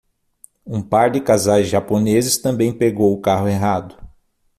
Um 0.65 0.81
par 0.81 1.11
de 1.11 1.19
casais 1.19 1.63
japoneses 1.67 2.35
também 2.39 2.73
pegou 2.75 3.13
o 3.13 3.21
carro 3.21 3.47
errado 3.47 3.95